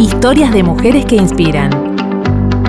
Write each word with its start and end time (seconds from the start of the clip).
Historias 0.00 0.50
de 0.54 0.62
mujeres 0.62 1.04
que 1.04 1.16
inspiran. 1.16 1.70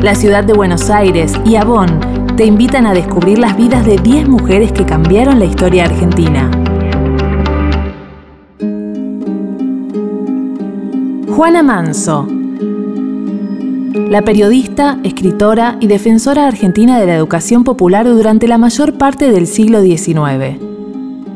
La 0.00 0.16
ciudad 0.16 0.42
de 0.42 0.54
Buenos 0.54 0.90
Aires 0.90 1.32
y 1.44 1.54
Avon 1.54 2.00
te 2.36 2.44
invitan 2.44 2.84
a 2.84 2.94
descubrir 2.94 3.38
las 3.38 3.56
vidas 3.56 3.86
de 3.86 3.96
10 3.96 4.28
mujeres 4.28 4.72
que 4.72 4.84
cambiaron 4.84 5.38
la 5.38 5.44
historia 5.44 5.84
argentina. 5.84 6.50
Juana 11.28 11.62
Manso. 11.62 12.26
La 14.10 14.22
periodista, 14.22 14.98
escritora 15.04 15.76
y 15.78 15.86
defensora 15.86 16.48
argentina 16.48 16.98
de 16.98 17.06
la 17.06 17.14
educación 17.14 17.62
popular 17.62 18.04
durante 18.04 18.48
la 18.48 18.58
mayor 18.58 18.98
parte 18.98 19.30
del 19.30 19.46
siglo 19.46 19.80
XIX. 19.80 20.58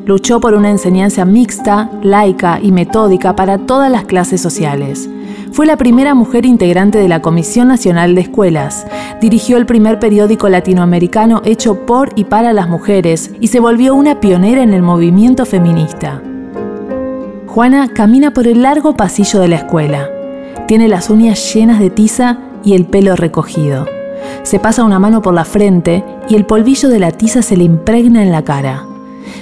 Luchó 0.04 0.40
por 0.40 0.54
una 0.54 0.70
enseñanza 0.70 1.24
mixta, 1.24 1.92
laica 2.02 2.58
y 2.60 2.72
metódica 2.72 3.36
para 3.36 3.58
todas 3.58 3.88
las 3.88 4.04
clases 4.04 4.40
sociales. 4.40 5.08
Fue 5.56 5.64
la 5.64 5.78
primera 5.78 6.14
mujer 6.14 6.44
integrante 6.44 6.98
de 6.98 7.08
la 7.08 7.22
Comisión 7.22 7.68
Nacional 7.68 8.14
de 8.14 8.20
Escuelas, 8.20 8.86
dirigió 9.22 9.56
el 9.56 9.64
primer 9.64 9.98
periódico 9.98 10.50
latinoamericano 10.50 11.40
hecho 11.46 11.86
por 11.86 12.10
y 12.14 12.24
para 12.24 12.52
las 12.52 12.68
mujeres 12.68 13.30
y 13.40 13.46
se 13.46 13.58
volvió 13.58 13.94
una 13.94 14.20
pionera 14.20 14.62
en 14.62 14.74
el 14.74 14.82
movimiento 14.82 15.46
feminista. 15.46 16.20
Juana 17.46 17.88
camina 17.88 18.34
por 18.34 18.46
el 18.46 18.60
largo 18.60 18.98
pasillo 18.98 19.40
de 19.40 19.48
la 19.48 19.56
escuela. 19.56 20.10
Tiene 20.68 20.88
las 20.88 21.08
uñas 21.08 21.54
llenas 21.54 21.80
de 21.80 21.88
tiza 21.88 22.36
y 22.62 22.74
el 22.74 22.84
pelo 22.84 23.16
recogido. 23.16 23.86
Se 24.42 24.58
pasa 24.58 24.84
una 24.84 24.98
mano 24.98 25.22
por 25.22 25.32
la 25.32 25.46
frente 25.46 26.04
y 26.28 26.34
el 26.34 26.44
polvillo 26.44 26.90
de 26.90 26.98
la 26.98 27.12
tiza 27.12 27.40
se 27.40 27.56
le 27.56 27.64
impregna 27.64 28.22
en 28.22 28.30
la 28.30 28.44
cara. 28.44 28.84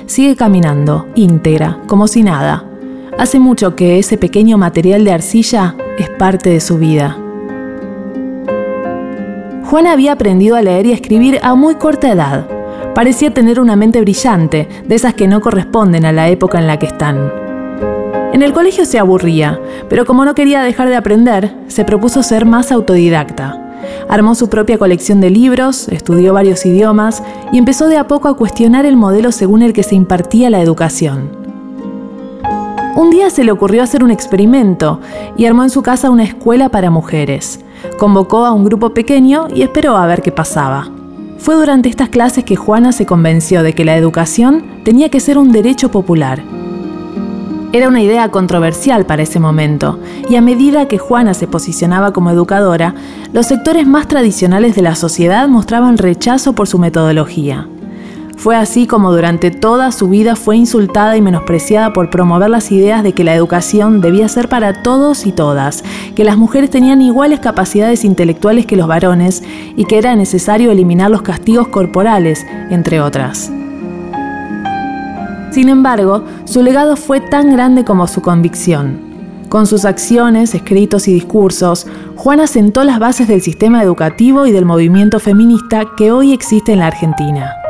Sigue 0.06 0.36
caminando, 0.36 1.08
íntegra, 1.16 1.80
como 1.88 2.06
si 2.06 2.22
nada. 2.22 2.70
Hace 3.18 3.40
mucho 3.40 3.74
que 3.74 3.98
ese 3.98 4.16
pequeño 4.16 4.58
material 4.58 5.04
de 5.04 5.12
arcilla 5.12 5.74
es 5.98 6.10
parte 6.10 6.50
de 6.50 6.60
su 6.60 6.78
vida. 6.78 7.16
Juana 9.64 9.92
había 9.92 10.12
aprendido 10.12 10.56
a 10.56 10.62
leer 10.62 10.86
y 10.86 10.92
escribir 10.92 11.40
a 11.42 11.54
muy 11.54 11.76
corta 11.76 12.10
edad. 12.10 12.46
Parecía 12.94 13.32
tener 13.32 13.58
una 13.60 13.76
mente 13.76 14.00
brillante, 14.00 14.68
de 14.86 14.94
esas 14.94 15.14
que 15.14 15.26
no 15.26 15.40
corresponden 15.40 16.04
a 16.04 16.12
la 16.12 16.28
época 16.28 16.58
en 16.58 16.66
la 16.66 16.78
que 16.78 16.86
están. 16.86 17.32
En 18.32 18.42
el 18.42 18.52
colegio 18.52 18.84
se 18.84 18.98
aburría, 18.98 19.60
pero 19.88 20.04
como 20.04 20.24
no 20.24 20.34
quería 20.34 20.62
dejar 20.62 20.88
de 20.88 20.96
aprender, 20.96 21.54
se 21.68 21.84
propuso 21.84 22.22
ser 22.22 22.46
más 22.46 22.72
autodidacta. 22.72 23.60
Armó 24.08 24.34
su 24.34 24.48
propia 24.48 24.78
colección 24.78 25.20
de 25.20 25.30
libros, 25.30 25.88
estudió 25.88 26.34
varios 26.34 26.64
idiomas 26.66 27.22
y 27.52 27.58
empezó 27.58 27.88
de 27.88 27.96
a 27.96 28.06
poco 28.06 28.28
a 28.28 28.36
cuestionar 28.36 28.86
el 28.86 28.96
modelo 28.96 29.32
según 29.32 29.62
el 29.62 29.72
que 29.72 29.82
se 29.82 29.94
impartía 29.94 30.50
la 30.50 30.60
educación. 30.60 31.43
Un 32.96 33.10
día 33.10 33.28
se 33.30 33.44
le 33.44 33.52
ocurrió 33.52 33.82
hacer 33.82 34.04
un 34.04 34.10
experimento 34.10 35.00
y 35.36 35.46
armó 35.46 35.64
en 35.64 35.70
su 35.70 35.82
casa 35.82 36.10
una 36.10 36.24
escuela 36.24 36.68
para 36.68 36.90
mujeres. 36.90 37.60
Convocó 37.98 38.46
a 38.46 38.52
un 38.52 38.64
grupo 38.64 38.90
pequeño 38.90 39.48
y 39.54 39.62
esperó 39.62 39.96
a 39.96 40.06
ver 40.06 40.22
qué 40.22 40.32
pasaba. 40.32 40.90
Fue 41.38 41.56
durante 41.56 41.88
estas 41.88 42.08
clases 42.08 42.44
que 42.44 42.56
Juana 42.56 42.92
se 42.92 43.06
convenció 43.06 43.62
de 43.62 43.74
que 43.74 43.84
la 43.84 43.96
educación 43.96 44.64
tenía 44.84 45.08
que 45.08 45.20
ser 45.20 45.38
un 45.38 45.50
derecho 45.50 45.90
popular 45.90 46.42
era 47.74 47.88
una 47.88 48.00
idea 48.00 48.28
controversial 48.28 49.04
para 49.04 49.24
ese 49.24 49.40
momento, 49.40 49.98
y 50.28 50.36
a 50.36 50.40
medida 50.40 50.86
que 50.86 50.96
Juana 50.96 51.34
se 51.34 51.48
posicionaba 51.48 52.12
como 52.12 52.30
educadora, 52.30 52.94
los 53.32 53.46
sectores 53.46 53.84
más 53.84 54.06
tradicionales 54.06 54.76
de 54.76 54.82
la 54.82 54.94
sociedad 54.94 55.48
mostraban 55.48 55.98
rechazo 55.98 56.52
por 56.52 56.68
su 56.68 56.78
metodología. 56.78 57.66
Fue 58.36 58.56
así 58.56 58.86
como 58.86 59.12
durante 59.12 59.50
toda 59.50 59.90
su 59.92 60.08
vida 60.08 60.36
fue 60.36 60.56
insultada 60.56 61.16
y 61.16 61.22
menospreciada 61.22 61.92
por 61.92 62.10
promover 62.10 62.50
las 62.50 62.70
ideas 62.72 63.02
de 63.02 63.12
que 63.12 63.24
la 63.24 63.34
educación 63.34 64.00
debía 64.00 64.28
ser 64.28 64.48
para 64.48 64.82
todos 64.82 65.26
y 65.26 65.32
todas, 65.32 65.82
que 66.14 66.24
las 66.24 66.36
mujeres 66.36 66.70
tenían 66.70 67.00
iguales 67.00 67.40
capacidades 67.40 68.04
intelectuales 68.04 68.66
que 68.66 68.76
los 68.76 68.88
varones 68.88 69.42
y 69.76 69.84
que 69.84 69.98
era 69.98 70.14
necesario 70.16 70.70
eliminar 70.70 71.10
los 71.10 71.22
castigos 71.22 71.68
corporales, 71.68 72.44
entre 72.70 73.00
otras. 73.00 73.50
Sin 75.50 75.68
embargo, 75.68 76.24
su 76.44 76.62
legado 76.62 76.96
fue 76.96 77.20
tan 77.20 77.52
grande 77.52 77.84
como 77.84 78.08
su 78.08 78.20
convicción. 78.20 79.14
Con 79.48 79.68
sus 79.68 79.84
acciones, 79.84 80.52
escritos 80.52 81.06
y 81.06 81.14
discursos, 81.14 81.86
Juana 82.16 82.48
sentó 82.48 82.82
las 82.82 82.98
bases 82.98 83.28
del 83.28 83.40
sistema 83.40 83.82
educativo 83.82 84.46
y 84.46 84.52
del 84.52 84.64
movimiento 84.64 85.20
feminista 85.20 85.84
que 85.96 86.10
hoy 86.10 86.32
existe 86.32 86.72
en 86.72 86.80
la 86.80 86.88
Argentina. 86.88 87.63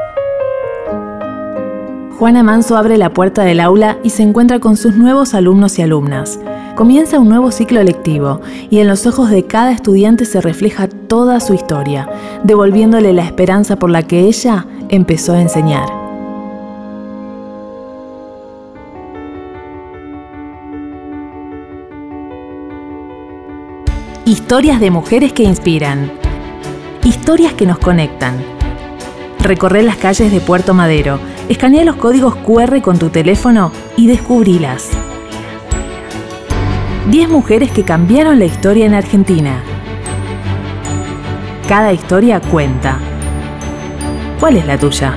Juana 2.25 2.43
Manso 2.43 2.79
abre 2.79 2.97
la 2.97 3.13
puerta 3.13 3.45
del 3.45 3.61
aula 3.61 3.99
y 4.03 4.09
se 4.09 4.23
encuentra 4.23 4.59
con 4.59 4.79
sus 4.79 4.97
nuevos 4.97 5.35
alumnos 5.35 5.79
y 5.79 5.83
alumnas. 5.83 6.41
Comienza 6.75 7.19
un 7.19 7.29
nuevo 7.29 7.51
ciclo 7.51 7.83
lectivo 7.83 8.41
y 8.71 8.79
en 8.79 8.89
los 8.89 9.07
ojos 9.07 9.29
de 9.29 9.45
cada 9.45 9.73
estudiante 9.73 10.25
se 10.25 10.41
refleja 10.41 10.89
toda 10.89 11.39
su 11.39 11.53
historia, 11.53 12.09
devolviéndole 12.43 13.13
la 13.13 13.27
esperanza 13.27 13.77
por 13.77 13.91
la 13.91 14.05
que 14.05 14.21
ella 14.21 14.67
empezó 14.89 15.35
a 15.35 15.43
enseñar. 15.43 15.87
Historias 24.25 24.81
de 24.81 24.91
mujeres 24.91 25.35
que 25.35 25.43
inspiran. 25.43 26.11
Historias 27.03 27.53
que 27.53 27.67
nos 27.67 27.79
conectan. 27.79 28.37
Recorre 29.41 29.83
las 29.83 29.99
calles 29.99 30.33
de 30.33 30.41
Puerto 30.41 30.73
Madero, 30.73 31.19
escanea 31.49 31.85
los 31.85 31.97
códigos 31.97 32.37
QR 32.37 32.81
con 32.81 32.99
tu 32.99 33.11
teléfono 33.11 33.73
y 33.97 34.07
descubrilas. 34.07 34.91
10 37.11 37.29
mujeres 37.29 37.71
que 37.71 37.85
cambiaron 37.85 38.39
la 38.39 38.47
historia 38.47 38.87
en 38.87 38.95
Argentina. 38.95 39.63
Cada 41.69 41.93
historia 41.93 42.41
cuenta. 42.41 42.99
¿Cuál 44.41 44.57
es 44.57 44.67
la 44.67 44.79
tuya? 44.79 45.15